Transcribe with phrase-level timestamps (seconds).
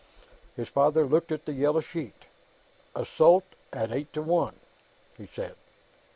[0.55, 2.25] His father looked at the yellow sheet.
[2.95, 4.55] "Assault, at eight to one,"
[5.15, 5.53] he said.